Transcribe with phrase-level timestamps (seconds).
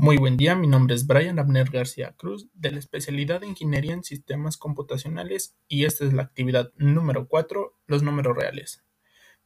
[0.00, 3.94] Muy buen día, mi nombre es Brian Abner García Cruz, de la especialidad de Ingeniería
[3.94, 8.84] en Sistemas Computacionales y esta es la actividad número 4, los números reales.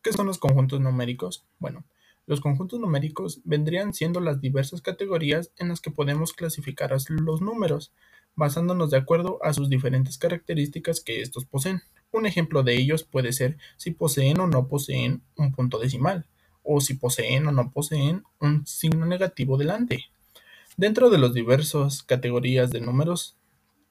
[0.02, 1.46] ¿Qué son los conjuntos numéricos?
[1.58, 1.86] Bueno,
[2.26, 7.90] los conjuntos numéricos vendrían siendo las diversas categorías en las que podemos clasificar los números,
[8.34, 11.80] basándonos de acuerdo a sus diferentes características que estos poseen.
[12.10, 16.26] Un ejemplo de ellos puede ser si poseen o no poseen un punto decimal,
[16.62, 20.12] o si poseen o no poseen un signo negativo delante.
[20.76, 23.36] Dentro de las diversas categorías de números,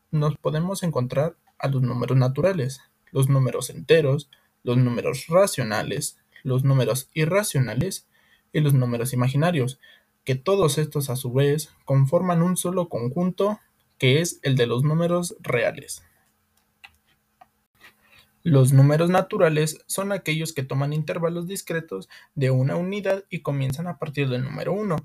[0.10, 2.82] nos podemos encontrar a los números naturales,
[3.12, 4.32] los números enteros,
[4.64, 8.08] los números racionales, los números irracionales
[8.52, 9.80] y los números imaginarios,
[10.24, 13.60] que todos estos a su vez conforman un solo conjunto
[14.00, 16.04] que es el de los números reales.
[18.42, 24.00] Los números naturales son aquellos que toman intervalos discretos de una unidad y comienzan a
[24.00, 24.96] partir del número 1,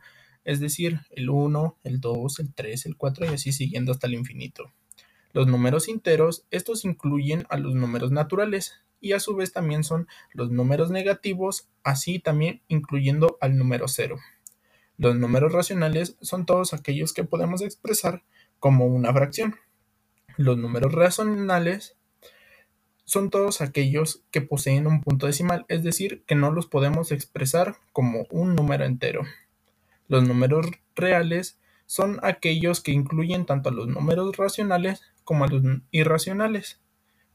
[0.47, 4.15] es decir, el 1, el 2, el 3, el 4 y así siguiendo hasta el
[4.15, 4.73] infinito.
[5.33, 10.07] Los números enteros, estos incluyen a los números naturales y a su vez también son
[10.33, 14.19] los números negativos, así también incluyendo al número 0.
[14.99, 18.23] Los números racionales son todos aquellos que podemos expresar
[18.60, 19.57] como una fracción.
[20.37, 21.97] Los números racionales
[23.05, 27.77] son todos aquellos que poseen un punto decimal, es decir, que no los podemos expresar
[27.93, 29.23] como un número entero.
[30.09, 35.63] Los números reales son aquellos que incluyen tanto a los números racionales como a los
[35.90, 36.80] irracionales.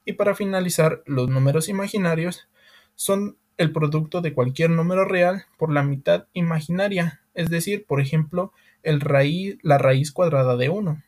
[0.05, 2.49] Y para finalizar, los números imaginarios
[2.95, 8.53] son el producto de cualquier número real por la mitad imaginaria, es decir, por ejemplo,
[8.83, 11.03] la raíz cuadrada de 1.